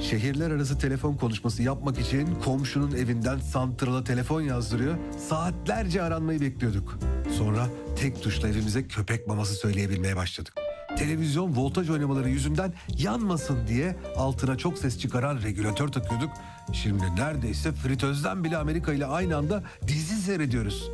Şehirler 0.00 0.50
arası 0.50 0.78
telefon 0.78 1.14
konuşması 1.14 1.62
yapmak 1.62 1.98
için 1.98 2.34
komşunun 2.44 2.92
evinden 2.92 3.38
santrala 3.38 4.04
telefon 4.04 4.40
yazdırıyor. 4.40 4.94
Saatlerce 5.28 6.02
aranmayı 6.02 6.40
bekliyorduk. 6.40 6.98
Sonra 7.38 7.66
tek 7.96 8.22
tuşla 8.22 8.48
evimize 8.48 8.88
köpek 8.88 9.26
maması 9.26 9.54
söyleyebilmeye 9.54 10.16
başladık. 10.16 10.54
Televizyon 10.98 11.56
voltaj 11.56 11.90
oynamaları 11.90 12.28
yüzünden 12.28 12.72
yanmasın 12.98 13.66
diye 13.66 13.96
altına 14.16 14.58
çok 14.58 14.78
ses 14.78 14.98
çıkaran 14.98 15.42
regülatör 15.42 15.88
takıyorduk. 15.88 16.30
Şimdi 16.72 17.04
neredeyse 17.16 17.72
fritözden 17.72 18.44
bile 18.44 18.56
Amerika 18.56 18.92
ile 18.92 19.06
aynı 19.06 19.36
anda 19.36 19.62
dizi 19.86 20.14
seyrediyoruz. 20.16 20.90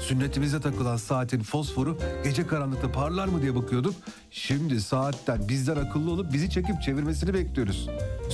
Sünnetimize 0.00 0.60
takılan 0.60 0.96
saatin 0.96 1.40
fosforu 1.42 1.98
gece 2.24 2.46
karanlıkta 2.46 2.92
parlar 2.92 3.28
mı 3.28 3.42
diye 3.42 3.54
bakıyorduk. 3.54 3.94
Şimdi 4.30 4.80
saatten 4.80 5.48
bizden 5.48 5.76
akıllı 5.76 6.10
olup 6.10 6.32
bizi 6.32 6.50
çekip 6.50 6.82
çevirmesini 6.82 7.34
bekliyoruz. 7.34 7.88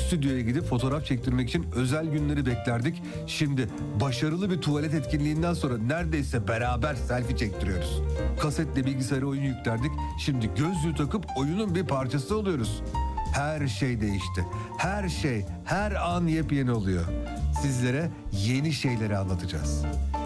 Stüdyoya 0.06 0.40
gidip 0.40 0.64
fotoğraf 0.64 1.06
çektirmek 1.06 1.48
için 1.48 1.66
özel 1.74 2.06
günleri 2.06 2.46
beklerdik. 2.46 3.02
Şimdi 3.26 3.68
başarılı 4.00 4.50
bir 4.50 4.60
tuvalet 4.60 4.94
etkinliğinden 4.94 5.54
sonra 5.54 5.78
neredeyse 5.78 6.48
beraber 6.48 6.94
selfie 6.94 7.36
çektiriyoruz. 7.36 8.02
Kasetle 8.40 8.84
bilgisayara 8.86 9.26
oyun 9.26 9.42
yüklerdik. 9.42 9.90
Şimdi 10.18 10.46
gözlüğü 10.46 10.94
takıp 10.96 11.26
oyunun 11.36 11.74
bir 11.74 11.84
parçası 11.84 12.36
oluyoruz. 12.38 12.82
Her 13.34 13.68
şey 13.68 14.00
değişti. 14.00 14.44
Her 14.78 15.08
şey, 15.08 15.44
her 15.64 15.92
an 15.92 16.26
yepyeni 16.26 16.70
oluyor. 16.70 17.04
Sizlere 17.62 18.10
yeni 18.32 18.72
şeyleri 18.72 19.16
anlatacağız. 19.16 19.84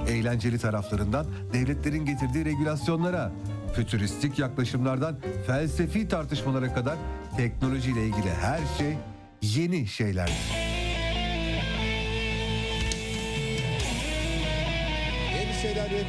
Eğlenceli 0.09 0.59
taraflarından 0.59 1.27
devletlerin 1.53 2.05
getirdiği 2.05 2.45
regülasyonlara, 2.45 3.33
fütüristik 3.75 4.39
yaklaşımlardan 4.39 5.17
felsefi 5.47 6.09
tartışmalara 6.09 6.75
kadar 6.75 6.97
teknolojiyle 7.37 8.07
ilgili 8.07 8.31
her 8.41 8.61
şey 8.79 8.97
yeni 9.43 9.87
şeylerdir. 9.87 10.58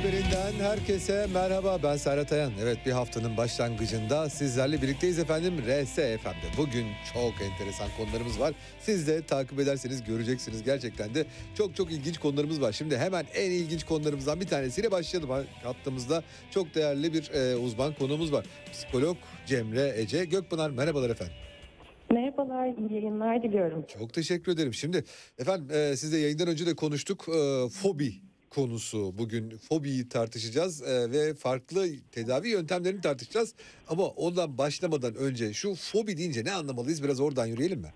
Rehberinden 0.03 0.53
herkese 0.63 1.27
merhaba 1.33 1.79
ben 1.83 1.95
Serhat 1.95 2.31
Ayan. 2.31 2.51
Evet 2.61 2.77
bir 2.85 2.91
haftanın 2.91 3.37
başlangıcında 3.37 4.29
sizlerle 4.29 4.81
birlikteyiz 4.81 5.19
efendim 5.19 5.53
RSFM'de. 5.67 6.57
Bugün 6.57 6.85
çok 7.13 7.33
enteresan 7.41 7.87
konularımız 7.97 8.39
var. 8.39 8.53
Siz 8.79 9.07
de 9.07 9.21
takip 9.21 9.59
ederseniz 9.59 10.03
göreceksiniz 10.03 10.63
gerçekten 10.63 11.15
de 11.15 11.25
çok 11.57 11.75
çok 11.75 11.91
ilginç 11.91 12.17
konularımız 12.17 12.61
var. 12.61 12.71
Şimdi 12.71 12.97
hemen 12.97 13.25
en 13.35 13.51
ilginç 13.51 13.83
konularımızdan 13.83 14.41
bir 14.41 14.47
tanesiyle 14.47 14.91
başlayalım. 14.91 15.45
Hattımızda 15.63 16.23
çok 16.51 16.75
değerli 16.75 17.13
bir 17.13 17.31
e, 17.33 17.55
uzman 17.55 17.93
konuğumuz 17.93 18.33
var. 18.33 18.45
Psikolog 18.71 19.17
Cemre 19.45 19.93
Ece 19.95 20.25
Gökpınar 20.25 20.69
merhabalar 20.69 21.09
efendim. 21.09 21.35
Merhabalar, 22.11 22.67
iyi 22.67 22.93
yayınlar 22.93 23.43
diliyorum. 23.43 23.85
Çok 23.99 24.13
teşekkür 24.13 24.51
ederim. 24.51 24.73
Şimdi 24.73 25.03
efendim 25.39 25.67
e, 25.71 25.95
sizle 25.95 26.17
yayından 26.17 26.47
önce 26.47 26.65
de 26.65 26.75
konuştuk. 26.75 27.25
E, 27.29 27.69
fobi 27.69 28.28
konusu. 28.49 29.17
Bugün 29.17 29.49
fobiyi 29.69 30.09
tartışacağız 30.09 30.81
e, 30.81 31.11
ve 31.11 31.33
farklı 31.33 31.85
tedavi 32.11 32.49
yöntemlerini 32.49 33.01
tartışacağız. 33.01 33.55
Ama 33.87 34.03
ondan 34.03 34.57
başlamadan 34.57 35.15
önce 35.15 35.53
şu 35.53 35.75
fobi 35.75 36.17
deyince 36.17 36.45
ne 36.45 36.51
anlamalıyız? 36.51 37.03
Biraz 37.03 37.19
oradan 37.21 37.45
yürüyelim 37.45 37.79
mi? 37.79 37.89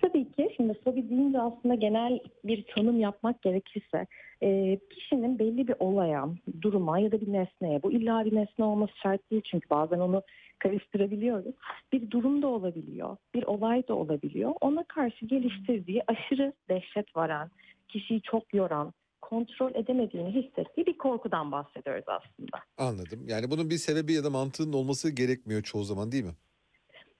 Tabii 0.00 0.32
ki 0.32 0.50
şimdi 0.56 0.74
fobi 0.84 1.10
deyince 1.10 1.40
aslında 1.40 1.74
genel 1.74 2.20
bir 2.44 2.64
tanım 2.74 3.00
yapmak 3.00 3.42
gerekirse 3.42 4.06
e, 4.42 4.78
kişinin 4.90 5.38
belli 5.38 5.68
bir 5.68 5.74
olaya, 5.78 6.28
duruma 6.62 6.98
ya 6.98 7.12
da 7.12 7.20
bir 7.20 7.32
nesneye, 7.32 7.82
bu 7.82 7.92
illa 7.92 8.24
bir 8.24 8.34
nesne 8.34 8.64
olması 8.64 8.92
şart 9.02 9.30
değil 9.30 9.42
çünkü 9.50 9.70
bazen 9.70 9.98
onu 9.98 10.22
karıştırabiliyoruz. 10.58 11.54
Bir 11.92 12.10
durum 12.10 12.42
da 12.42 12.46
olabiliyor, 12.46 13.16
bir 13.34 13.42
olay 13.42 13.88
da 13.88 13.94
olabiliyor. 13.94 14.54
Ona 14.60 14.84
karşı 14.84 15.26
geliştirdiği 15.26 16.02
aşırı 16.06 16.52
dehşet 16.68 17.16
varan, 17.16 17.50
kişiyi 17.88 18.22
çok 18.22 18.54
yoran, 18.54 18.92
kontrol 19.30 19.74
edemediğini 19.74 20.34
hissettiği 20.34 20.86
bir 20.86 20.98
korkudan 20.98 21.52
bahsediyoruz 21.52 22.04
aslında. 22.06 22.58
Anladım. 22.78 23.20
Yani 23.26 23.50
bunun 23.50 23.70
bir 23.70 23.76
sebebi 23.76 24.12
ya 24.12 24.24
da 24.24 24.30
mantığının 24.30 24.72
olması 24.72 25.10
gerekmiyor 25.10 25.62
çoğu 25.62 25.84
zaman 25.84 26.12
değil 26.12 26.24
mi? 26.24 26.34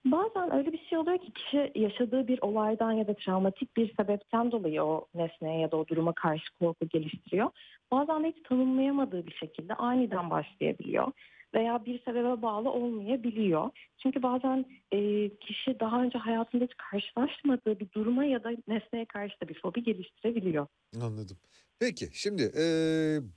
Bazen 0.05 0.55
öyle 0.55 0.73
bir 0.73 0.87
şey 0.89 0.99
oluyor 0.99 1.19
ki 1.19 1.33
kişi 1.33 1.73
yaşadığı 1.75 2.29
bir 2.29 2.39
olaydan 2.43 2.93
ya 2.93 3.07
da 3.07 3.15
travmatik 3.15 3.77
bir 3.77 3.95
sebepten 3.97 4.53
dolayı 4.53 4.83
o 4.83 5.07
nesneye 5.15 5.61
ya 5.61 5.71
da 5.71 5.77
o 5.77 5.87
duruma 5.87 6.13
karşı 6.13 6.55
korku 6.59 6.89
geliştiriyor. 6.89 7.51
Bazen 7.93 8.25
de 8.25 8.29
hiç 8.29 8.49
tanımlayamadığı 8.49 9.27
bir 9.27 9.35
şekilde 9.35 9.75
aniden 9.75 10.31
başlayabiliyor 10.31 11.13
veya 11.55 11.85
bir 11.85 12.05
sebebe 12.05 12.43
bağlı 12.43 12.71
olmayabiliyor. 12.71 13.71
Çünkü 13.99 14.23
bazen 14.23 14.67
e, 14.93 15.29
kişi 15.37 15.81
daha 15.81 16.03
önce 16.03 16.19
hayatında 16.19 16.65
hiç 16.65 16.75
karşılaşmadığı 16.77 17.81
bir 17.81 17.93
duruma 17.93 18.25
ya 18.25 18.45
da 18.45 18.51
nesneye 18.69 19.05
karşı 19.05 19.41
da 19.41 19.49
bir 19.49 19.61
fobi 19.61 19.83
geliştirebiliyor. 19.83 20.67
Anladım. 21.03 21.37
Peki 21.85 22.09
şimdi 22.13 22.43
e, 22.43 22.65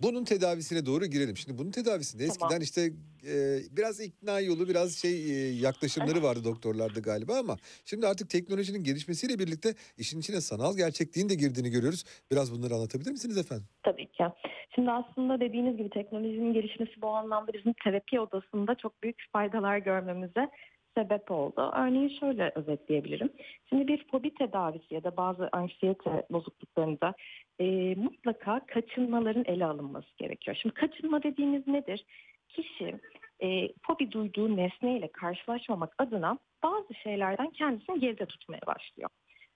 bunun 0.01 0.23
tedavisine 0.23 0.85
doğru 0.85 1.05
girelim. 1.05 1.37
Şimdi 1.37 1.57
bunun 1.57 1.71
tedavisinde 1.71 2.27
Tamam. 2.27 2.31
eskiden 2.31 2.61
işte 2.61 2.81
e, 3.31 3.35
biraz 3.77 3.99
ikna 4.01 4.39
yolu 4.39 4.69
biraz 4.69 4.97
şey 4.97 5.11
e, 5.11 5.51
yaklaşımları 5.53 6.23
vardı 6.23 6.39
doktorlarda 6.43 6.99
galiba 6.99 7.33
ama 7.39 7.55
şimdi 7.85 8.07
artık 8.07 8.29
teknolojinin 8.29 8.83
gelişmesiyle 8.83 9.39
birlikte 9.39 9.73
işin 9.97 10.19
içine 10.19 10.41
sanal 10.41 10.77
gerçekliğin 10.77 11.29
de 11.29 11.35
girdiğini 11.35 11.69
görüyoruz. 11.69 12.03
Biraz 12.31 12.53
bunları 12.53 12.73
anlatabilir 12.73 13.11
misiniz 13.11 13.37
efendim? 13.37 13.67
Tabii 13.83 14.05
ki. 14.05 14.23
Şimdi 14.75 14.91
aslında 14.91 15.39
dediğiniz 15.39 15.77
gibi 15.77 15.89
teknolojinin 15.89 16.53
gelişmesi 16.53 17.01
bu 17.01 17.07
anlamda 17.07 17.53
bizim 17.53 17.73
terapi 17.83 18.19
odasında 18.19 18.75
çok 18.75 19.03
büyük 19.03 19.17
faydalar 19.31 19.77
görmemize 19.77 20.49
sebep 20.97 21.31
oldu. 21.31 21.71
Örneğin 21.75 22.19
şöyle 22.19 22.51
özetleyebilirim. 22.55 23.29
Şimdi 23.69 23.87
bir 23.87 24.07
fobi 24.07 24.33
tedavisi 24.33 24.93
ya 24.95 25.03
da 25.03 25.17
bazı 25.17 25.49
anksiyete 25.51 26.25
bozukluklarında 26.29 27.13
e, 27.59 27.95
mutlaka 27.95 28.65
kaçınmaların 28.65 29.45
ele 29.47 29.65
alınması 29.65 30.17
gerekiyor. 30.17 30.57
Şimdi 30.61 30.75
kaçınma 30.75 31.23
dediğimiz 31.23 31.67
nedir? 31.67 32.05
Kişi 32.49 32.99
e, 33.43 33.69
fobi 33.87 34.11
duyduğu 34.11 34.57
nesneyle 34.57 35.11
karşılaşmamak 35.11 35.93
adına 35.97 36.37
bazı 36.63 36.93
şeylerden 36.93 37.49
kendisini 37.49 37.99
geride 37.99 38.25
tutmaya 38.25 38.61
başlıyor. 38.67 39.09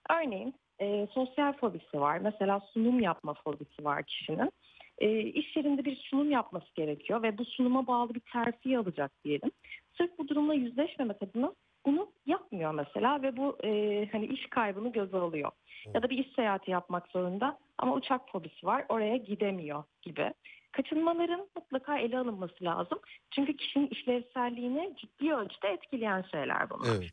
Örneğin 0.10 0.54
e, 0.80 1.08
sosyal 1.14 1.54
fobisi 1.54 2.02
var. 2.02 2.18
Mesela 2.18 2.60
sunum 2.74 3.00
yapma 3.00 3.34
fobisi 3.34 3.84
var 3.84 4.04
kişinin. 4.04 4.52
E, 4.98 5.20
iş 5.20 5.56
yerinde 5.56 5.86
bir 5.86 5.96
sunum 5.96 6.32
yapması 6.32 6.76
gerekiyor 6.76 7.24
ve 7.24 7.38
bu 7.38 7.46
sunuma 7.46 7.88
bağlı 7.88 8.14
bir 8.14 8.20
terfi 8.20 8.78
alacak 8.78 9.12
diyelim. 9.24 9.52
Sırf 10.02 10.18
bu 10.18 10.28
durumla 10.28 10.54
yüzleşmemek 10.54 11.24
adına 11.24 11.54
bunu 11.86 12.12
yapmıyor 12.26 12.74
mesela 12.74 13.22
ve 13.22 13.38
bu 13.38 13.58
e, 13.64 13.70
hani 14.12 14.26
iş 14.26 14.48
kaybını 14.50 14.92
göze 14.92 15.18
alıyor. 15.18 15.52
Ya 15.94 16.04
da 16.04 16.10
bir 16.10 16.18
iş 16.18 16.36
seyahati 16.36 16.72
yapmak 16.72 17.08
zorunda 17.08 17.60
ama 17.78 17.94
uçak 17.94 18.30
fobisi 18.32 18.66
var 18.66 18.86
oraya 18.90 19.18
gidemiyor 19.18 19.84
gibi. 20.02 20.34
Kaçınmaların 20.72 21.48
mutlaka 21.56 21.98
ele 21.98 22.18
alınması 22.18 22.64
lazım. 22.64 23.00
Çünkü 23.32 23.58
kişinin 23.58 23.88
işlevselliğini 23.88 24.96
ciddi 24.98 25.34
ölçüde 25.34 25.68
etkileyen 25.68 26.22
şeyler 26.32 26.70
bunlar. 26.70 26.96
Evet. 26.98 27.12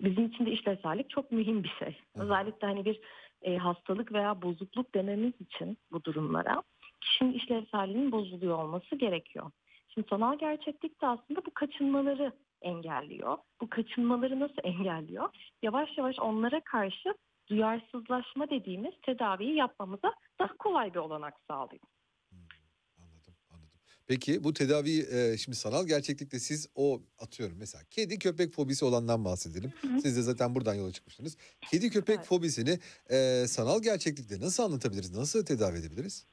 Bizim 0.00 0.26
için 0.26 0.46
de 0.46 0.50
işlevsellik 0.50 1.10
çok 1.10 1.32
mühim 1.32 1.64
bir 1.64 1.74
şey. 1.78 1.96
Hı. 2.16 2.22
Özellikle 2.22 2.66
hani 2.66 2.84
bir 2.84 3.00
e, 3.42 3.56
hastalık 3.56 4.12
veya 4.12 4.42
bozukluk 4.42 4.94
dememiz 4.94 5.32
için 5.40 5.78
bu 5.92 6.04
durumlara 6.04 6.62
kişinin 7.00 7.32
işlevselliğinin 7.32 8.12
bozuluyor 8.12 8.58
olması 8.58 8.96
gerekiyor. 8.96 9.50
Şimdi 9.94 10.06
sanal 10.10 10.38
gerçeklik 10.38 11.02
de 11.02 11.06
aslında 11.06 11.46
bu 11.46 11.54
kaçınmaları 11.54 12.32
engelliyor. 12.62 13.38
Bu 13.60 13.70
kaçınmaları 13.70 14.40
nasıl 14.40 14.58
engelliyor? 14.64 15.28
Yavaş 15.62 15.88
yavaş 15.98 16.18
onlara 16.18 16.60
karşı 16.64 17.14
duyarsızlaşma 17.48 18.50
dediğimiz 18.50 18.94
tedaviyi 19.06 19.56
yapmamıza 19.56 20.12
daha 20.40 20.56
kolay 20.56 20.94
bir 20.94 20.98
olanak 20.98 21.34
sağlıyor. 21.48 21.82
Anladım, 22.98 23.34
anladım. 23.50 23.80
Peki 24.06 24.44
bu 24.44 24.52
tedavi 24.52 24.98
e, 25.12 25.38
şimdi 25.38 25.56
sanal 25.56 25.86
gerçeklikte 25.86 26.38
siz 26.38 26.66
o 26.74 27.02
atıyorum 27.18 27.56
mesela 27.58 27.84
kedi 27.90 28.18
köpek 28.18 28.52
fobisi 28.54 28.84
olandan 28.84 29.24
bahsedelim. 29.24 29.72
Hı 29.80 29.88
hı. 29.88 30.00
Siz 30.00 30.16
de 30.16 30.22
zaten 30.22 30.54
buradan 30.54 30.74
yola 30.74 30.92
çıkmıştınız. 30.92 31.36
Kedi 31.70 31.90
köpek 31.90 32.16
Evet. 32.16 32.26
fobisini 32.26 32.78
e, 33.10 33.44
sanal 33.48 33.82
gerçeklikte 33.82 34.40
nasıl 34.40 34.62
anlatabiliriz? 34.62 35.10
Nasıl 35.16 35.44
tedavi 35.46 35.78
edebiliriz? 35.78 36.26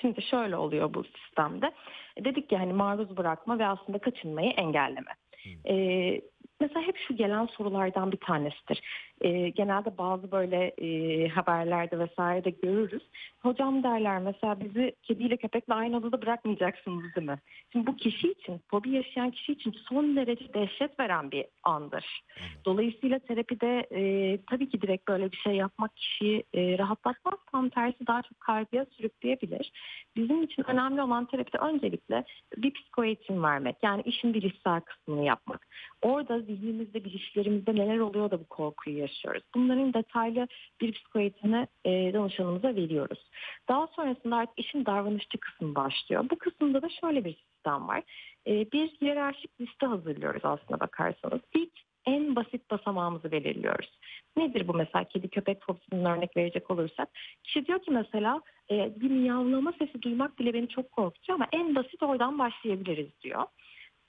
Şimdi 0.00 0.22
şöyle 0.22 0.56
oluyor 0.56 0.94
bu 0.94 1.04
sistemde. 1.04 1.70
E, 2.16 2.24
Dedik 2.24 2.48
ki 2.48 2.56
hani 2.56 2.72
maruz 2.72 3.16
bırakma 3.16 3.58
ve 3.58 3.66
aslında 3.66 3.98
kaçınmayı 3.98 4.50
engelleme. 4.50 5.12
Hmm. 5.42 5.72
E, 5.72 6.20
mesela 6.60 6.86
hep 6.86 6.96
şu 7.08 7.16
gelen 7.16 7.46
sorulardan 7.46 8.12
bir 8.12 8.16
tanesidir. 8.16 8.82
E, 9.20 9.48
genelde 9.48 9.98
bazı 9.98 10.32
böyle 10.32 10.66
e, 10.66 11.28
haberlerde 11.28 11.98
vesaire 11.98 12.44
de 12.44 12.50
görürüz. 12.50 13.02
Hocam 13.42 13.82
derler 13.82 14.18
mesela 14.18 14.60
bizi 14.60 14.92
kediyle 15.02 15.36
köpekle 15.36 15.74
aynı 15.74 15.96
odada 15.96 16.22
bırakmayacaksınız 16.22 17.14
değil 17.16 17.26
mi? 17.26 17.38
Şimdi 17.72 17.86
bu 17.86 17.96
kişi 17.96 18.30
için, 18.32 18.60
fobi 18.70 18.90
yaşayan 18.90 19.30
kişi 19.30 19.52
için 19.52 19.74
son 19.88 20.16
derece 20.16 20.54
dehşet 20.54 21.00
veren 21.00 21.30
bir 21.30 21.44
andır. 21.62 22.22
Dolayısıyla 22.64 23.18
terapide 23.18 23.86
e, 23.90 24.38
tabii 24.50 24.68
ki 24.68 24.82
direkt 24.82 25.08
böyle 25.08 25.32
bir 25.32 25.36
şey 25.36 25.54
yapmak 25.54 25.96
kişiyi 25.96 26.44
e, 26.54 26.78
rahatlatmaz. 26.78 27.34
Tam 27.52 27.68
tersi 27.68 28.06
daha 28.06 28.22
çok 28.22 28.40
kaygıya 28.40 28.86
sürükleyebilir. 28.96 29.72
Bizim 30.16 30.42
için 30.42 30.70
önemli 30.70 31.02
olan 31.02 31.24
terapide 31.24 31.58
öncelikle 31.58 32.24
bir 32.56 32.72
psiko 32.74 33.04
eğitim 33.04 33.42
vermek. 33.42 33.76
Yani 33.82 34.02
işin 34.04 34.34
bilişsel 34.34 34.80
kısmını 34.80 35.24
yapmak. 35.24 35.66
Orada 36.02 36.40
zihnimizde, 36.40 37.04
bilişlerimizde 37.04 37.74
neler 37.74 37.98
oluyor 37.98 38.30
da 38.30 38.40
bu 38.40 38.44
korkuyu 38.44 39.05
yaşıyoruz. 39.06 39.42
Bunların 39.54 39.94
detaylı 39.94 40.48
bir 40.80 40.92
psikoeğitimini 40.92 41.66
e, 41.84 42.12
danışanımıza 42.12 42.68
veriyoruz. 42.68 43.30
Daha 43.68 43.86
sonrasında 43.86 44.36
artık 44.36 44.58
işin 44.58 44.86
davranışçı 44.86 45.38
kısmı 45.38 45.74
başlıyor. 45.74 46.26
Bu 46.30 46.38
kısımda 46.38 46.82
da 46.82 46.88
şöyle 46.88 47.24
bir 47.24 47.34
sistem 47.34 47.88
var. 47.88 48.02
E, 48.46 48.72
bir 48.72 48.88
hiyerarşik 48.88 49.60
liste 49.60 49.86
hazırlıyoruz 49.86 50.44
aslına 50.44 50.80
bakarsanız. 50.80 51.40
İlk 51.54 51.72
en 52.06 52.36
basit 52.36 52.70
basamağımızı 52.70 53.32
belirliyoruz. 53.32 53.98
Nedir 54.36 54.68
bu 54.68 54.74
mesela 54.74 55.04
kedi 55.04 55.28
köpek 55.28 55.62
fobisinden 55.62 56.16
örnek 56.16 56.36
verecek 56.36 56.70
olursak? 56.70 57.08
Kişi 57.44 57.66
diyor 57.66 57.82
ki 57.82 57.90
mesela 57.90 58.40
e, 58.70 59.00
bir 59.00 59.10
miyavlama 59.10 59.72
sesi 59.78 60.02
duymak 60.02 60.38
bile 60.38 60.54
beni 60.54 60.68
çok 60.68 60.92
korkutuyor 60.92 61.38
ama 61.38 61.48
en 61.52 61.74
basit 61.74 62.02
oradan 62.02 62.38
başlayabiliriz 62.38 63.20
diyor. 63.22 63.44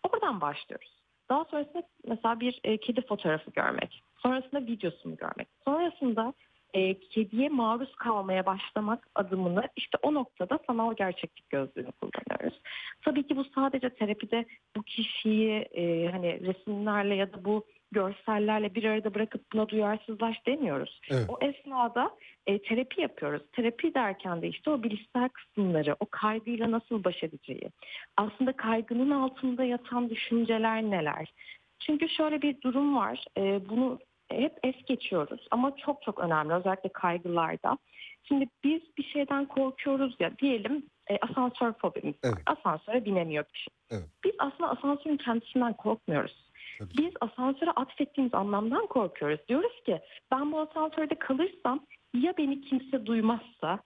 Oradan 0.04 0.42
başlıyoruz. 0.42 0.97
Daha 1.30 1.46
sonrasında 1.46 1.84
mesela 2.08 2.40
bir 2.40 2.60
e, 2.64 2.78
kedi 2.78 3.02
fotoğrafı 3.02 3.52
görmek. 3.52 4.04
Sonrasında 4.18 4.62
videosunu 4.62 5.16
görmek. 5.16 5.48
Sonrasında 5.66 6.34
e, 6.74 7.00
kediye 7.00 7.50
maruz 7.50 7.96
kalmaya 7.96 8.46
başlamak 8.46 9.08
adımını 9.16 9.64
işte 9.76 9.98
o 10.02 10.14
noktada 10.14 10.60
sanal 10.68 10.94
gerçeklik 10.96 11.50
gözlüğünü 11.50 11.92
kullanıyoruz. 11.92 12.62
Tabii 13.02 13.28
ki 13.28 13.38
bu 13.38 13.44
sadece 13.56 13.90
terapide 13.90 14.46
bu 14.76 14.84
kişiyi 14.84 15.52
e, 15.52 16.08
hani 16.12 16.42
resimlerle 16.48 17.16
ya 17.16 17.34
da 17.34 17.46
bu 17.46 17.66
görsellerle 17.92 18.76
bir 18.76 18.84
arada 18.84 19.14
bırakıp 19.14 19.54
buna 19.54 19.70
duyarsızlaş 19.70 20.46
demiyoruz. 20.46 21.02
Evet. 21.12 21.26
O 21.30 21.38
esnada 21.46 22.12
e, 22.48 22.62
terapi 22.62 23.02
yapıyoruz. 23.02 23.42
Terapi 23.52 23.94
derken 23.94 24.42
de 24.42 24.48
işte 24.48 24.70
o 24.70 24.84
bilişsel 24.84 25.30
kısımları, 25.30 25.96
o 26.00 26.06
kaygıyla 26.12 26.72
nasıl 26.72 27.04
baş 27.04 27.24
edeceği, 27.24 27.70
aslında 28.18 28.52
kaygının 28.52 29.12
altında 29.12 29.64
yatan 29.64 30.10
düşünceler 30.10 30.84
neler? 30.84 31.34
Çünkü 31.80 32.10
şöyle 32.10 32.42
bir 32.42 32.62
durum 32.62 32.96
var, 32.96 33.26
e, 33.38 33.70
bunu 33.70 34.00
hep 34.32 34.54
es 34.64 34.86
geçiyoruz 34.86 35.48
ama 35.52 35.76
çok 35.76 36.02
çok 36.02 36.20
önemli 36.20 36.54
özellikle 36.54 36.90
kaygılarda. 36.90 37.78
Şimdi 38.24 38.48
biz 38.64 38.82
bir 38.98 39.04
şeyden 39.04 39.46
korkuyoruz 39.46 40.16
ya 40.20 40.38
diyelim 40.40 40.86
e, 41.10 41.18
asansör 41.22 41.74
fobimiz. 41.74 42.16
Evet. 42.24 42.38
Asansöre 42.46 43.06
binemiyor 43.06 43.44
kişi. 43.44 43.70
Evet. 43.92 44.06
Biz 44.24 44.32
aslında 44.40 44.70
asansörün 44.70 45.18
kendisinden 45.18 45.74
korkmuyoruz. 45.74 46.47
Tabii. 46.80 46.98
Biz 46.98 47.14
asansöre 47.22 47.72
atfettiğimiz 47.72 48.34
anlamdan 48.34 48.88
korkuyoruz. 48.88 49.40
Diyoruz 49.48 49.84
ki 49.86 50.02
ben 50.32 50.52
bu 50.52 50.60
asansörde 50.60 51.16
kalırsam 51.20 51.86
ya 52.14 52.34
beni 52.38 52.62
kimse 52.62 53.06
duymazsa 53.06 53.80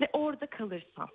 ve 0.00 0.08
orada 0.12 0.46
kalırsam. 0.46 1.08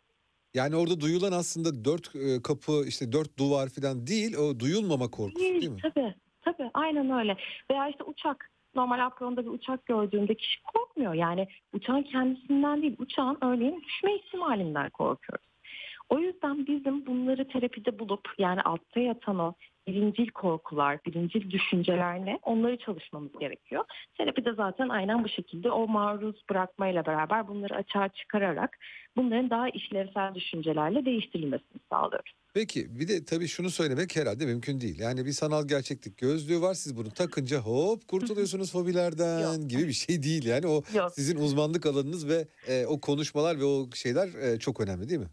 Yani 0.54 0.76
orada 0.76 1.00
duyulan 1.02 1.32
aslında 1.32 1.86
dört 1.86 2.16
e, 2.16 2.42
kapı 2.42 2.72
işte 2.88 3.12
dört 3.12 3.40
duvar 3.40 3.70
falan 3.70 4.08
değil 4.08 4.38
o 4.38 4.60
duyulmama 4.60 5.12
korkusu 5.12 5.40
değil, 5.40 5.62
Değil, 5.62 5.72
mi? 5.72 5.80
tabii, 5.82 6.16
tabii 6.42 6.70
aynen 6.74 7.20
öyle. 7.20 7.38
Veya 7.72 7.90
işte 7.90 8.04
uçak. 8.04 8.50
Normal 8.76 9.06
apronda 9.06 9.46
bir 9.46 9.50
uçak 9.50 9.86
gördüğünde 9.86 10.36
kişi 10.36 10.64
korkmuyor. 10.64 11.14
Yani 11.14 11.48
uçağın 11.74 12.04
kendisinden 12.04 12.82
değil, 12.82 12.96
uçağın 13.00 13.38
örneğin 13.42 13.84
düşme 13.84 14.16
ihtimalinden 14.16 14.90
korkuyoruz. 14.90 15.46
O 16.10 16.20
yüzden 16.20 16.68
bizim 16.68 17.06
bunları 17.06 17.48
terapide 17.48 18.00
bulup 18.00 18.30
yani 18.38 18.62
altta 18.62 19.00
yatan 19.00 19.40
o 19.40 19.54
birincil 19.88 20.28
korkular, 20.28 21.06
birincil 21.06 21.52
düşünceler 21.52 22.26
ne 22.26 22.40
onları 22.44 22.78
çalışmamız 22.78 23.32
gerekiyor. 23.40 23.84
Terapide 24.18 24.54
zaten 24.54 24.90
aynen 24.90 25.24
bu 25.24 25.30
şekilde 25.30 25.72
o 25.72 25.88
maruz 25.88 26.44
bırakmayla 26.50 27.06
beraber 27.06 27.48
bunları 27.48 27.76
açığa 27.76 28.10
çıkararak 28.10 28.78
bunların 29.16 29.50
daha 29.50 29.70
işlevsel 29.70 30.36
düşüncelerle 30.36 31.06
değiştirilmesini 31.06 31.82
sağlıyoruz. 31.90 32.34
Peki 32.54 33.00
bir 33.00 33.08
de 33.08 33.26
tabii 33.26 33.48
şunu 33.48 33.70
söylemek 33.70 34.16
herhalde 34.16 34.46
mümkün 34.46 34.82
değil. 34.82 35.00
Yani 35.00 35.26
bir 35.26 35.32
sanal 35.32 35.68
gerçeklik 35.68 36.18
gözlüğü 36.18 36.62
var 36.62 36.74
siz 36.74 36.98
bunu 36.98 37.10
takınca 37.10 37.58
hop 37.58 38.08
kurtuluyorsunuz 38.08 38.72
fobilerden 38.76 39.60
Yok. 39.62 39.70
gibi 39.70 39.88
bir 39.88 39.94
şey 39.94 40.24
değil. 40.24 40.46
Yani 40.46 40.68
o 40.68 40.82
Yok. 40.96 41.12
sizin 41.16 41.38
uzmanlık 41.38 41.86
alanınız 41.86 42.28
ve 42.30 42.48
e, 42.68 42.86
o 42.86 43.02
konuşmalar 43.02 43.60
ve 43.60 43.64
o 43.66 43.90
şeyler 43.94 44.28
e, 44.28 44.60
çok 44.60 44.82
önemli 44.82 45.10
değil 45.10 45.20
mi? 45.20 45.30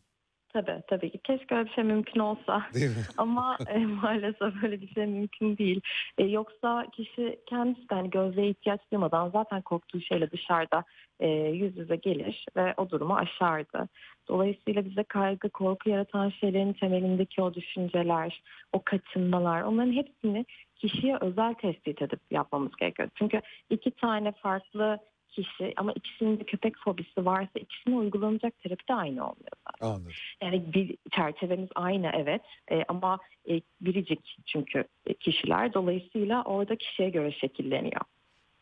Tabii 0.53 0.83
tabii 0.87 1.11
ki. 1.11 1.19
Keşke 1.19 1.55
öyle 1.55 1.69
bir 1.69 1.75
şey 1.75 1.85
mümkün 1.85 2.21
olsa. 2.21 2.63
Değil 2.75 2.91
mi? 2.91 3.05
Ama 3.17 3.59
e, 3.69 3.79
maalesef 4.03 4.65
öyle 4.65 4.81
bir 4.81 4.89
şey 4.89 5.07
mümkün 5.07 5.59
değil. 5.59 5.81
E, 6.19 6.25
yoksa 6.25 6.87
kişi 6.93 7.39
kendisi 7.47 7.89
de 7.89 7.95
hani 7.95 8.11
gözlüğe 8.11 8.49
ihtiyaç 8.49 8.81
duymadan 8.93 9.31
zaten 9.31 9.63
korktuğu 9.63 10.01
şeyle 10.01 10.31
dışarıda 10.31 10.85
e, 11.21 11.29
yüz 11.29 11.77
yüze 11.77 11.97
gelir 11.97 12.47
ve 12.57 12.75
o 12.77 12.91
durumu 12.91 13.17
aşardı. 13.17 13.89
Dolayısıyla 14.29 14.85
bize 14.85 15.03
kaygı, 15.03 15.49
korku 15.49 15.91
yaratan 15.91 16.31
şeylerin 16.31 16.73
temelindeki 16.73 17.43
o 17.43 17.55
düşünceler, 17.55 18.43
o 18.73 18.83
kaçınmalar 18.85 19.63
onların 19.63 19.93
hepsini 19.93 20.47
kişiye 20.77 21.17
özel 21.21 21.55
tespit 21.55 22.03
edip 22.03 22.21
yapmamız 22.31 22.77
gerekiyor. 22.77 23.09
Çünkü 23.15 23.41
iki 23.71 23.91
tane 23.91 24.33
farklı 24.33 24.99
kişi 25.33 25.73
ama 25.77 25.93
ikisinin 25.93 26.41
de 26.41 26.45
köpek 26.45 26.75
fobisi 26.85 27.25
varsa 27.25 27.59
ikisine 27.59 27.95
uygulanacak 27.97 28.59
terapi 28.59 28.89
de 28.89 28.95
aynı 28.95 29.31
olmuyor 29.31 29.53
zaten. 29.67 29.87
Anladım. 29.87 30.13
Yani 30.43 30.75
bir 30.75 30.97
çerçevemiz 31.11 31.69
aynı 31.75 32.11
evet 32.15 32.43
e, 32.71 32.85
ama 32.89 33.19
e, 33.51 33.61
biricik 33.81 34.37
çünkü 34.47 34.85
e, 35.07 35.15
kişiler 35.15 35.75
dolayısıyla 35.75 36.43
orada 36.45 36.77
kişiye 36.77 37.11
göre 37.11 37.33
şekilleniyor. 37.33 38.01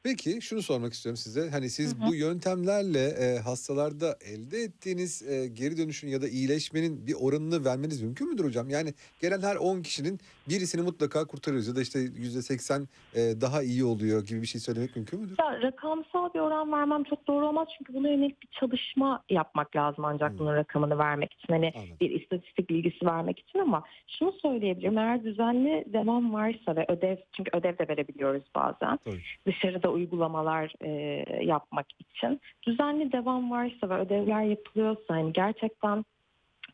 Peki 0.02 0.42
şunu 0.42 0.62
sormak 0.62 0.92
istiyorum 0.92 1.16
size. 1.16 1.50
Hani 1.50 1.70
siz 1.70 1.94
Hı 1.94 2.04
hı. 2.04 2.08
bu 2.08 2.14
yöntemlerle 2.14 3.06
e, 3.08 3.38
hastalarda 3.38 4.18
elde 4.24 4.58
ettiğiniz 4.58 5.22
e, 5.22 5.46
geri 5.46 5.76
dönüşün 5.76 6.08
ya 6.08 6.22
da 6.22 6.28
iyileşmenin 6.28 7.06
bir 7.06 7.14
oranını 7.20 7.64
vermeniz 7.64 8.02
mümkün 8.02 8.28
müdür 8.28 8.44
hocam? 8.44 8.70
Yani 8.70 8.94
gelen 9.20 9.42
her 9.42 9.56
10 9.56 9.82
kişinin 9.82 10.20
birisini 10.50 10.82
mutlaka 10.82 11.26
kurtarıyoruz 11.26 11.68
ya 11.68 11.76
da 11.76 11.80
işte 11.80 11.98
%80 11.98 12.86
e, 13.14 13.40
daha 13.40 13.62
iyi 13.62 13.84
oluyor 13.84 14.26
gibi 14.26 14.42
bir 14.42 14.46
şey 14.46 14.60
söylemek 14.60 14.96
mümkün 14.96 15.20
müdür? 15.20 15.36
Ya, 15.38 15.62
rakamsal 15.62 16.34
bir 16.34 16.40
oran 16.40 16.72
vermem 16.72 17.04
çok 17.04 17.26
doğru 17.26 17.46
olmaz 17.48 17.68
çünkü 17.78 17.94
buna 17.94 18.08
yönelik 18.08 18.42
bir 18.42 18.48
çalışma 18.60 19.22
yapmak 19.30 19.76
lazım 19.76 20.04
ancak 20.04 20.32
Hı. 20.32 20.38
bunun 20.38 20.54
rakamını 20.54 20.98
vermek 20.98 21.32
için. 21.32 21.52
Hani 21.52 21.72
Anladım. 21.76 21.96
bir 22.00 22.10
istatistik 22.20 22.70
bilgisi 22.70 23.06
vermek 23.06 23.38
için 23.38 23.58
ama 23.58 23.82
şunu 24.18 24.32
söyleyebilirim 24.32 24.98
eğer 24.98 25.24
düzenli 25.24 25.84
devam 25.92 26.32
varsa 26.32 26.76
ve 26.76 26.84
ödev 26.88 27.16
çünkü 27.36 27.50
ödev 27.56 27.78
de 27.78 27.88
verebiliyoruz 27.88 28.42
bazen 28.54 28.98
Tabii. 29.04 29.20
dışarıda 29.46 29.88
uygulamalar 29.90 30.74
e, 30.80 30.90
yapmak 31.44 31.86
için 32.00 32.40
düzenli 32.66 33.12
devam 33.12 33.50
varsa 33.50 33.88
ve 33.90 33.94
ödevler 33.98 34.42
yapılıyorsa 34.42 35.14
hani 35.14 35.32
gerçekten 35.32 36.04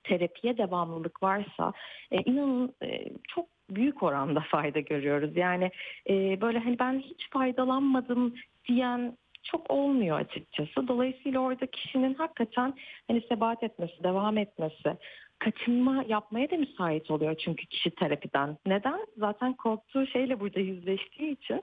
terapiye 0.08 0.58
devamlılık 0.58 1.22
varsa 1.22 1.72
e, 2.10 2.16
inanın 2.22 2.74
e, 2.82 3.04
çok 3.28 3.46
büyük 3.70 4.02
oranda 4.02 4.40
fayda 4.40 4.80
görüyoruz. 4.80 5.36
Yani 5.36 5.70
e, 6.10 6.40
böyle 6.40 6.58
hani 6.58 6.78
ben 6.78 6.98
hiç 6.98 7.30
faydalanmadım 7.30 8.34
diyen 8.68 9.16
çok 9.42 9.70
olmuyor 9.70 10.20
açıkçası. 10.20 10.88
Dolayısıyla 10.88 11.40
orada 11.40 11.66
kişinin 11.66 12.14
hakikaten 12.14 12.74
hani 13.08 13.20
sebat 13.28 13.62
etmesi, 13.62 14.04
devam 14.04 14.38
etmesi, 14.38 14.96
kaçınma 15.38 16.04
yapmaya 16.08 16.50
da 16.50 16.56
müsait 16.56 17.10
oluyor 17.10 17.34
çünkü 17.34 17.66
kişi 17.66 17.90
terapiden. 17.90 18.56
Neden? 18.66 19.06
Zaten 19.16 19.52
korktuğu 19.52 20.06
şeyle 20.06 20.40
burada 20.40 20.60
yüzleştiği 20.60 21.32
için 21.32 21.62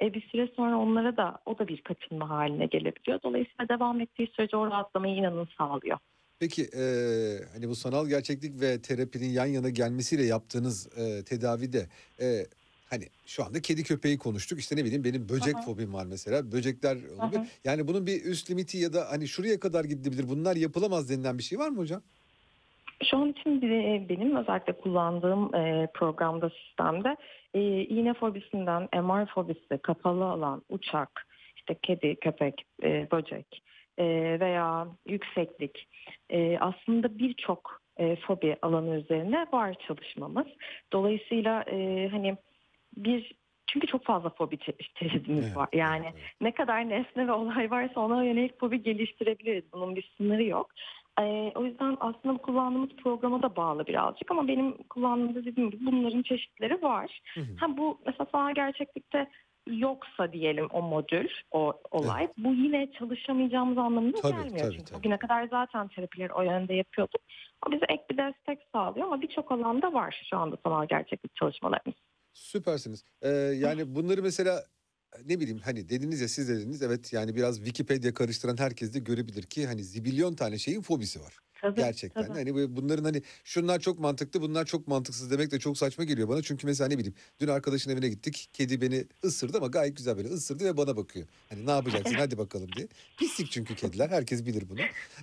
e, 0.00 0.14
bir 0.14 0.20
süre 0.20 0.48
sonra 0.56 0.78
onlara 0.78 1.16
da 1.16 1.38
o 1.46 1.58
da 1.58 1.68
bir 1.68 1.80
kaçınma 1.80 2.28
haline 2.28 2.66
gelebiliyor. 2.66 3.22
Dolayısıyla 3.22 3.68
devam 3.68 4.00
ettiği 4.00 4.26
sürece 4.26 4.56
o 4.56 4.66
rahatlamayı 4.66 5.14
inanın 5.14 5.48
sağlıyor. 5.58 5.98
Peki 6.42 6.62
e, 6.62 6.82
hani 7.52 7.68
bu 7.68 7.74
sanal 7.74 8.06
gerçeklik 8.08 8.60
ve 8.60 8.82
terapinin 8.82 9.28
yan 9.30 9.46
yana 9.46 9.70
gelmesiyle 9.70 10.24
yaptığınız 10.24 10.98
e, 10.98 11.24
tedavide 11.24 11.86
e, 12.20 12.46
hani 12.90 13.04
şu 13.26 13.44
anda 13.44 13.60
kedi 13.62 13.82
köpeği 13.82 14.18
konuştuk 14.18 14.58
işte 14.58 14.76
ne 14.76 14.84
bileyim 14.84 15.04
benim 15.04 15.28
böcek 15.28 15.54
Aha. 15.54 15.62
fobim 15.62 15.94
var 15.94 16.06
mesela 16.06 16.52
böcekler 16.52 16.96
olabilir. 16.96 17.38
Aha. 17.38 17.46
Yani 17.64 17.88
bunun 17.88 18.06
bir 18.06 18.24
üst 18.24 18.50
limiti 18.50 18.78
ya 18.78 18.92
da 18.92 19.06
hani 19.10 19.28
şuraya 19.28 19.60
kadar 19.60 19.84
gidebilir 19.84 20.28
bunlar 20.28 20.56
yapılamaz 20.56 21.10
denilen 21.10 21.38
bir 21.38 21.42
şey 21.42 21.58
var 21.58 21.68
mı 21.68 21.78
hocam? 21.78 22.02
Şu 23.10 23.16
an 23.16 23.28
için 23.30 23.62
bir- 23.62 24.08
benim 24.08 24.36
özellikle 24.36 24.72
kullandığım 24.72 25.54
e, 25.54 25.88
programda 25.94 26.50
sistemde 26.50 27.16
e, 27.54 27.60
iğne 27.82 28.14
fobisinden 28.14 28.88
MR 29.02 29.26
fobisi, 29.34 29.78
kapalı 29.82 30.24
alan, 30.24 30.62
uçak, 30.68 31.26
işte 31.56 31.76
kedi, 31.82 32.16
köpek, 32.20 32.66
e, 32.82 33.08
böcek 33.12 33.62
e, 33.62 33.62
veya 34.40 34.88
yükseklik 35.06 35.88
e, 36.30 36.58
aslında 36.58 37.18
birçok 37.18 37.80
e, 37.96 38.16
fobi 38.16 38.56
alanı 38.62 38.96
üzerine 38.96 39.46
var 39.52 39.74
çalışmamız. 39.86 40.46
Dolayısıyla 40.92 41.62
e, 41.62 42.08
hani 42.12 42.36
bir 42.96 43.32
çünkü 43.66 43.86
çok 43.86 44.04
fazla 44.04 44.30
fobi 44.30 44.54
çe- 44.54 44.94
çeşidimiz 44.94 45.46
Evet, 45.46 45.56
var. 45.56 45.68
Yani 45.72 46.06
evet, 46.14 46.24
ne 46.40 46.52
kadar 46.52 46.88
nesne 46.88 47.26
ve 47.26 47.32
olay 47.32 47.70
varsa 47.70 48.00
ona 48.00 48.24
yönelik 48.24 48.60
fobi 48.60 48.82
geliştirebiliriz. 48.82 49.72
Bunun 49.72 49.96
bir 49.96 50.12
sınırı 50.16 50.44
yok. 50.44 50.70
Ee, 51.20 51.52
o 51.54 51.64
yüzden 51.64 51.96
aslında 52.00 52.36
kullandığımız 52.36 52.90
programa 53.02 53.42
da 53.42 53.56
bağlı 53.56 53.86
birazcık 53.86 54.30
ama 54.30 54.48
benim 54.48 54.82
kullandığımda 54.82 55.44
dediğim 55.44 55.70
gibi 55.70 55.86
bunların 55.86 56.22
çeşitleri 56.22 56.82
var. 56.82 57.20
Hı 57.34 57.40
hı. 57.40 57.56
Ha 57.56 57.76
bu 57.76 57.98
mesela 58.06 58.26
sanal 58.32 58.54
gerçeklikte 58.54 59.26
yoksa 59.70 60.32
diyelim 60.32 60.66
o 60.72 60.82
modül, 60.82 61.28
o 61.50 61.80
olay 61.90 62.28
bu 62.38 62.54
yine 62.54 62.92
çalışamayacağımız 62.98 63.78
anlamına 63.78 64.20
Tabii, 64.20 64.32
gelmiyor. 64.32 64.58
tabii, 64.58 64.76
Çünkü 64.76 64.84
tabii. 64.90 64.98
bugüne 64.98 65.18
kadar 65.18 65.48
zaten 65.48 65.88
terapileri 65.88 66.32
o 66.32 66.42
yönde 66.42 66.74
yapıyorduk. 66.74 67.20
O 67.68 67.72
bize 67.72 67.84
ek 67.88 68.02
bir 68.10 68.16
destek 68.16 68.58
sağlıyor 68.72 69.06
ama 69.06 69.22
birçok 69.22 69.52
alanda 69.52 69.92
var 69.92 70.26
şu 70.30 70.36
anda 70.36 70.56
sanal 70.64 70.86
gerçeklik 70.88 71.34
çalışmalarımız. 71.36 71.96
Süpersiniz. 72.32 73.04
Ee, 73.22 73.28
yani 73.28 73.94
bunları 73.94 74.22
mesela 74.22 74.64
ne 75.24 75.40
bileyim 75.40 75.58
hani 75.64 75.88
dediniz 75.88 76.20
ya 76.20 76.28
siz 76.28 76.48
dediniz 76.48 76.82
evet 76.82 77.12
yani 77.12 77.34
biraz 77.34 77.56
Wikipedia 77.56 78.14
karıştıran 78.14 78.56
herkes 78.58 78.94
de 78.94 78.98
görebilir 78.98 79.42
ki 79.42 79.66
hani 79.66 79.82
zibilyon 79.84 80.34
tane 80.34 80.58
şeyin 80.58 80.82
fobisi 80.82 81.20
var. 81.20 81.36
Tabii, 81.62 81.80
Gerçekten 81.80 82.26
tabii. 82.26 82.38
hani 82.38 82.76
bunların 82.76 83.04
hani 83.04 83.22
şunlar 83.44 83.80
çok 83.80 83.98
mantıklı 83.98 84.42
bunlar 84.42 84.64
çok 84.64 84.88
mantıksız 84.88 85.30
demek 85.30 85.50
de 85.50 85.58
çok 85.58 85.78
saçma 85.78 86.04
geliyor 86.04 86.28
bana. 86.28 86.42
Çünkü 86.42 86.66
mesela 86.66 86.88
ne 86.88 86.98
bileyim 86.98 87.14
dün 87.40 87.48
arkadaşın 87.48 87.90
evine 87.90 88.08
gittik 88.08 88.48
kedi 88.52 88.80
beni 88.80 89.06
ısırdı 89.24 89.56
ama 89.58 89.66
gayet 89.66 89.96
güzel 89.96 90.16
böyle 90.16 90.28
ısırdı 90.28 90.64
ve 90.64 90.76
bana 90.76 90.96
bakıyor. 90.96 91.26
Hani 91.48 91.66
ne 91.66 91.70
yapacaksın 91.70 92.14
hadi 92.14 92.38
bakalım 92.38 92.68
diye. 92.76 92.88
Pislik 93.18 93.50
çünkü 93.50 93.74
kediler 93.74 94.08
herkes 94.08 94.46
bilir 94.46 94.68
bunu. 94.68 94.78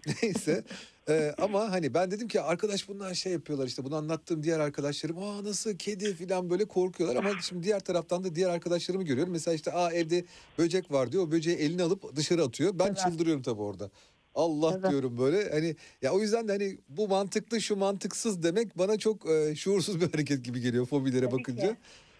Neyse 0.23 0.63
Ee, 1.09 1.35
ama 1.37 1.71
hani 1.71 1.93
ben 1.93 2.11
dedim 2.11 2.27
ki 2.27 2.41
arkadaş 2.41 2.87
bunlar 2.89 3.13
şey 3.13 3.31
yapıyorlar 3.33 3.67
işte 3.67 3.83
bunu 3.83 3.95
anlattığım 3.95 4.43
diğer 4.43 4.59
arkadaşlarım 4.59 5.17
aa 5.23 5.43
nasıl 5.43 5.77
kedi 5.77 6.15
falan 6.15 6.49
böyle 6.49 6.65
korkuyorlar 6.65 7.15
ama 7.15 7.41
şimdi 7.41 7.63
diğer 7.63 7.79
taraftan 7.79 8.23
da 8.23 8.35
diğer 8.35 8.49
arkadaşlarımı 8.49 9.03
görüyorum. 9.03 9.33
Mesela 9.33 9.55
işte 9.55 9.71
aa 9.71 9.91
evde 9.93 10.25
böcek 10.57 10.91
var 10.91 11.11
diyor 11.11 11.23
o 11.27 11.31
böceği 11.31 11.57
eline 11.57 11.83
alıp 11.83 12.15
dışarı 12.15 12.43
atıyor. 12.43 12.79
Ben 12.79 12.85
Evet. 12.87 12.97
çıldırıyorum 12.97 13.41
tabii 13.43 13.61
orada. 13.61 13.89
Allah 14.35 14.77
Evet. 14.79 14.91
diyorum 14.91 15.17
böyle 15.17 15.49
hani 15.49 15.75
ya 16.01 16.11
o 16.13 16.19
yüzden 16.21 16.47
de 16.47 16.51
hani 16.51 16.77
bu 16.89 17.07
mantıklı 17.07 17.61
şu 17.61 17.75
mantıksız 17.75 18.43
demek 18.43 18.77
bana 18.77 18.97
çok 18.97 19.29
e, 19.29 19.55
şuursuz 19.55 20.01
bir 20.01 20.09
hareket 20.13 20.45
gibi 20.45 20.61
geliyor 20.61 20.85
fobilere 20.85 21.25
Tabii 21.25 21.39
bakınca. 21.39 21.67
ki. 21.73 21.75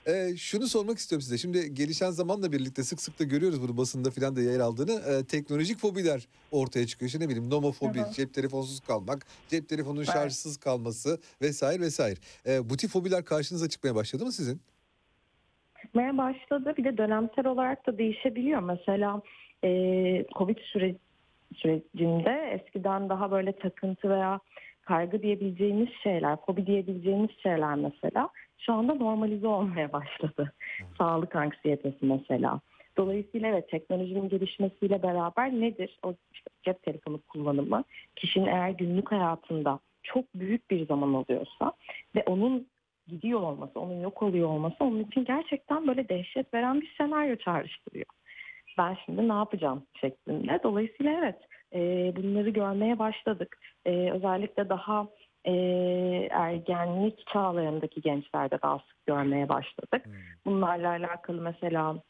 E, 0.05 0.37
şunu 0.37 0.67
sormak 0.67 0.97
istiyorum 0.97 1.21
size. 1.21 1.37
Şimdi 1.37 1.73
gelişen 1.73 2.11
zamanla 2.11 2.51
birlikte 2.51 2.83
sık 2.83 3.01
sık 3.01 3.19
da 3.19 3.23
görüyoruz 3.23 3.61
bunu 3.61 3.77
basında 3.77 4.11
filan 4.11 4.35
da 4.35 4.41
yer 4.41 4.59
aldığını. 4.59 4.91
E, 4.91 5.23
teknolojik 5.25 5.79
fobiler 5.79 6.27
ortaya 6.51 6.87
çıkıyor. 6.87 7.07
İşte 7.07 7.19
ne 7.19 7.29
bileyim 7.29 7.49
nomofobi, 7.49 7.99
Hı 7.99 8.03
hı. 8.03 8.11
cep 8.11 8.33
telefonsuz 8.33 8.79
kalmak, 8.79 9.25
cep 9.49 9.69
telefonunun 9.69 10.01
Evet. 10.03 10.13
şarjsız 10.13 10.57
kalması 10.57 11.19
vesaire 11.41 11.81
vesaire. 11.81 12.15
E, 12.47 12.69
bu 12.69 12.77
tip 12.77 12.89
fobiler 12.89 13.25
karşınıza 13.25 13.69
çıkmaya 13.69 13.95
başladı 13.95 14.25
mı 14.25 14.31
sizin? 14.31 14.61
Çıkmaya 15.81 16.17
başladı. 16.17 16.73
Bir 16.77 16.83
de 16.83 16.97
dönemsel 16.97 17.45
olarak 17.45 17.87
da 17.87 17.97
değişebiliyor. 17.97 18.59
Mesela 18.61 19.21
e, 19.63 19.69
Covid 20.37 20.57
süre, 20.73 20.95
sürecinde 21.55 22.49
eskiden 22.51 23.09
daha 23.09 23.31
böyle 23.31 23.51
takıntı 23.51 24.09
veya 24.09 24.39
kaygı 24.81 25.21
diyebileceğimiz 25.21 25.89
şeyler, 26.03 26.37
fobi 26.45 26.65
diyebileceğimiz 26.65 27.29
şeyler 27.43 27.75
mesela 27.75 28.29
şu 28.57 28.73
anda 28.73 28.93
normalize 28.93 29.47
olmaya 29.47 29.91
başladı. 29.93 30.53
Sağlık 30.97 31.35
anksiyetesi 31.35 32.05
mesela. 32.05 32.59
Dolayısıyla 32.97 33.47
evet 33.47 33.69
teknolojinin 33.69 34.29
gelişmesiyle 34.29 35.03
beraber 35.03 35.51
nedir? 35.51 35.99
O 36.03 36.13
işte 36.33 36.49
cep 36.63 36.83
telefonu 36.83 37.19
kullanımı 37.21 37.83
kişinin 38.15 38.45
eğer 38.45 38.69
günlük 38.69 39.11
hayatında 39.11 39.79
çok 40.03 40.25
büyük 40.35 40.71
bir 40.71 40.87
zaman 40.87 41.13
alıyorsa 41.13 41.73
ve 42.15 42.23
onun 42.25 42.67
gidiyor 43.07 43.41
olması, 43.41 43.79
onun 43.79 44.01
yok 44.01 44.23
oluyor 44.23 44.49
olması 44.49 44.83
onun 44.83 45.03
için 45.03 45.25
gerçekten 45.25 45.87
böyle 45.87 46.09
dehşet 46.09 46.53
veren 46.53 46.81
bir 46.81 46.93
senaryo 46.97 47.35
çağrıştırıyor. 47.35 48.05
Ben 48.77 48.97
şimdi 49.05 49.27
ne 49.27 49.33
yapacağım 49.33 49.83
şeklinde. 50.01 50.59
Dolayısıyla 50.63 51.11
evet 51.19 51.35
e, 51.73 52.13
bunları 52.15 52.49
görmeye 52.49 52.99
başladık. 52.99 53.57
E, 53.85 54.11
özellikle 54.11 54.69
daha 54.69 55.07
e, 55.45 55.53
ergenlik 56.31 57.27
çağlarındaki 57.27 58.01
gençlerde 58.01 58.59
daha 58.61 58.79
sık 58.79 59.05
görmeye 59.05 59.49
başladık. 59.49 60.05
Bunlarla 60.45 60.89
alakalı 60.89 61.41
mesela 61.41 62.03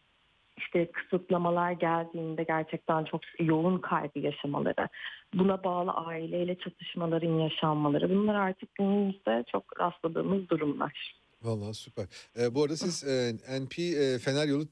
işte 0.57 0.91
kısıtlamalar 0.91 1.71
geldiğinde 1.71 2.43
gerçekten 2.43 3.03
çok 3.03 3.21
yoğun 3.39 3.77
kaygı 3.77 4.19
yaşamaları, 4.19 4.89
buna 5.33 5.63
bağlı 5.63 5.91
aileyle 5.91 6.57
çatışmaların 6.57 7.39
yaşanmaları 7.39 8.09
bunlar 8.09 8.35
artık 8.35 8.75
günümüzde 8.75 9.43
çok 9.51 9.79
rastladığımız 9.79 10.49
durumlar. 10.49 11.15
Vallahi 11.41 11.73
süper. 11.73 12.05
E, 12.39 12.55
bu 12.55 12.63
arada 12.63 12.75
siz 12.75 13.03
e, 13.03 13.33
NP 13.61 13.79
e, 13.79 14.19
Fener 14.19 14.47
Yolu 14.47 14.65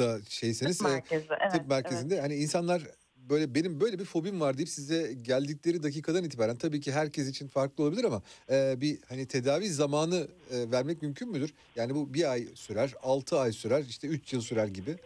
da 0.00 0.18
şeyseniz 0.28 0.78
Tıp 0.78 0.86
e, 0.86 0.90
merkezi, 0.90 1.26
evet, 1.40 1.52
tıp 1.52 1.68
merkezinde 1.68 2.20
hani 2.20 2.34
insanlar 2.34 2.82
böyle 3.30 3.54
benim 3.54 3.80
böyle 3.80 3.98
bir 3.98 4.04
fobim 4.04 4.40
var 4.40 4.56
deyip 4.56 4.68
size 4.68 5.12
geldikleri 5.12 5.82
dakikadan 5.82 6.24
itibaren 6.24 6.56
tabii 6.56 6.80
ki 6.80 6.92
herkes 6.92 7.28
için 7.28 7.48
farklı 7.48 7.84
olabilir 7.84 8.04
ama 8.04 8.22
e, 8.50 8.80
bir 8.80 8.98
hani 9.08 9.26
tedavi 9.26 9.68
zamanı 9.68 10.28
e, 10.50 10.70
vermek 10.70 11.02
mümkün 11.02 11.30
müdür? 11.30 11.54
Yani 11.76 11.94
bu 11.94 12.14
bir 12.14 12.30
ay 12.30 12.48
sürer, 12.54 12.94
altı 13.02 13.38
ay 13.38 13.52
sürer, 13.52 13.84
işte 13.88 14.08
üç 14.08 14.32
yıl 14.32 14.40
sürer 14.40 14.66
gibi. 14.66 14.96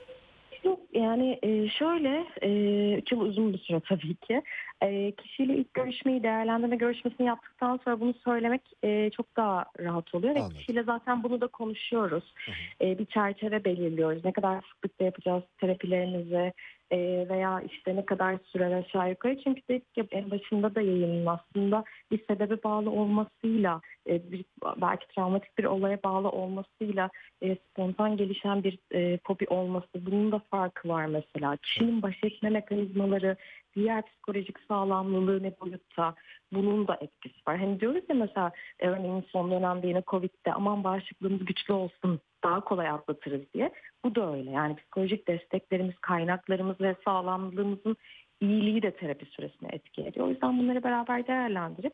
Yani 0.95 1.39
e, 1.43 1.69
şöyle 1.69 2.27
e, 2.43 2.51
üç 2.99 3.13
yıl 3.13 3.21
uzun 3.21 3.53
bir 3.53 3.59
süre 3.59 3.81
tabii 3.81 4.15
ki. 4.15 4.43
E, 4.83 5.13
kişiyle 5.13 5.57
ilk 5.57 5.75
görüşmeyi 5.75 6.23
değerlendirme 6.23 6.77
görüşmesini 6.77 7.27
yaptıktan 7.27 7.81
sonra 7.85 8.01
bunu 8.01 8.15
söylemek 8.25 8.63
e, 8.83 9.11
çok 9.11 9.37
daha 9.37 9.65
rahat 9.81 10.15
oluyor. 10.15 10.35
Ve 10.35 10.39
Anladım. 10.39 10.57
kişiyle 10.57 10.83
zaten 10.83 11.23
bunu 11.23 11.41
da 11.41 11.47
konuşuyoruz. 11.47 12.35
E, 12.81 12.99
bir 12.99 13.07
çerçeve 13.07 13.65
belirliyoruz. 13.65 14.25
Ne 14.25 14.33
kadar 14.33 14.65
sıklıkla 14.75 15.05
yapacağız 15.05 15.43
terapilerimizi 15.61 16.53
e, 16.95 17.29
veya 17.29 17.61
işte 17.61 17.97
ne 17.97 18.05
kadar 18.07 18.39
sürer 18.45 18.73
aşağı 18.73 19.11
yukarı. 19.11 19.39
Çünkü 19.45 19.63
dedik 19.69 19.97
ya 19.97 20.05
en 20.11 20.31
başında 20.31 20.75
da 20.75 20.81
yayının 20.81 21.27
aslında 21.27 21.85
bir 22.11 22.25
sebebe 22.27 22.63
bağlı 22.63 22.91
olmasıyla 22.91 23.81
e, 24.09 24.33
bir, 24.33 24.45
belki 24.81 25.07
travmatik 25.09 25.59
bir 25.59 25.65
olaya 25.65 26.03
bağlı 26.03 26.29
olmasıyla 26.29 27.11
e, 27.43 27.57
spontan 27.57 28.17
gelişen 28.17 28.65
bir 28.65 28.79
e, 28.93 29.19
fobi 29.25 29.47
olması 29.49 30.07
bunun 30.07 30.33
da 30.33 30.39
farkı 30.51 30.89
var 30.89 31.07
mesela. 31.07 31.57
Kişinin 31.57 32.03
baş 32.03 32.25
etme 32.25 32.51
mekanizmaları, 32.51 33.37
diğer 33.77 34.07
psikolojik 34.07 34.57
sağlamlılığı 34.69 35.43
ne 35.43 35.53
boyutta 35.61 36.15
bunun 36.53 36.89
da 36.89 36.99
etkisi 37.01 37.41
var. 37.49 37.59
Hani 37.59 37.81
diyoruz 37.81 38.05
ya 38.09 38.15
mesela 38.15 38.53
e, 38.81 38.89
örneğin 38.89 39.25
son 39.33 39.51
dönemde 39.51 39.87
yine 39.87 40.03
Covid'de 40.07 40.53
aman 40.53 40.85
bağışıklığımız 40.85 41.45
güçlü 41.45 41.75
olsun 41.75 42.21
daha 42.45 42.61
kolay 42.61 42.89
atlatırız 42.89 43.53
diye. 43.55 43.73
Bu 44.05 44.15
da 44.15 44.33
öyle 44.33 44.51
yani 44.51 44.77
psikolojik 44.77 45.29
desteklerimiz, 45.29 45.99
kaynaklarımız 45.99 46.81
ve 46.81 46.97
sağlamlığımızın 47.05 47.97
iyiliği 48.41 48.83
de 48.83 48.91
terapi 48.91 49.27
süresine 49.27 49.69
etki 49.73 50.03
ediyor. 50.03 50.27
O 50.27 50.31
yüzden 50.31 50.59
bunları 50.59 50.85
beraber 50.85 51.27
değerlendirip 51.27 51.93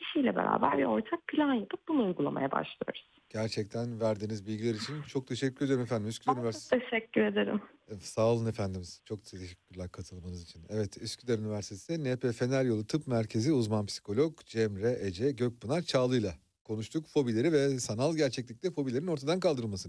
kişiyle 0.00 0.36
beraber 0.36 0.78
bir 0.78 0.84
ortak 0.84 1.28
plan 1.28 1.54
yapıp 1.54 1.88
bunu 1.88 2.06
uygulamaya 2.06 2.50
başlıyoruz. 2.50 3.10
Gerçekten 3.28 4.00
verdiğiniz 4.00 4.46
bilgiler 4.46 4.74
için 4.74 5.02
çok 5.02 5.26
teşekkür 5.26 5.66
ederim 5.66 5.80
efendim. 5.80 6.08
Üsküdar 6.08 6.36
Üniversitesi. 6.36 6.80
çok 6.82 6.90
teşekkür 6.90 7.20
ederim. 7.24 7.60
E, 7.90 7.94
Sağ 7.94 8.26
olun 8.32 8.46
efendimiz. 8.46 9.02
Çok 9.04 9.24
teşekkürler 9.24 9.88
katılmanız 9.92 10.42
için. 10.42 10.62
Evet 10.68 11.02
Üsküdar 11.02 11.38
Üniversitesi 11.38 12.04
NP 12.04 12.32
Fener 12.32 12.64
Yolu 12.64 12.86
Tıp 12.86 13.06
Merkezi 13.06 13.52
uzman 13.52 13.86
psikolog 13.86 14.38
Cemre 14.46 14.98
Ece 15.00 15.30
Gökpınar 15.32 15.82
Çağlı'yla 15.82 16.34
konuştuk. 16.64 17.06
Fobileri 17.08 17.52
ve 17.52 17.80
sanal 17.80 18.16
gerçeklikte 18.16 18.70
fobilerin 18.70 19.06
ortadan 19.06 19.40
kaldırılmasını 19.40 19.88